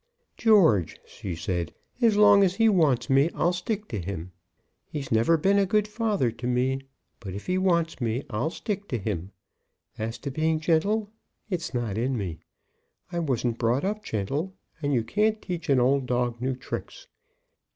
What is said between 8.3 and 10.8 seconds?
I'll stick to him. As to being